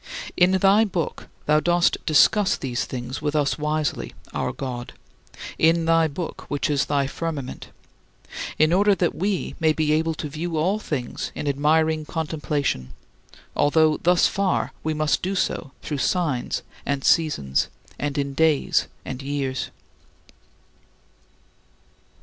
[0.35, 4.93] In thy book thou dost discuss these things with us wisely, our God
[5.59, 7.67] in thy book, which is thy "firmament"
[8.57, 12.93] in order that we may be able to view all things in admiring contemplation,
[13.55, 17.67] although thus far we must do so through signs and seasons
[17.99, 19.69] and in days and years.